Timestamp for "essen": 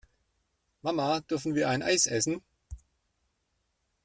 2.07-2.41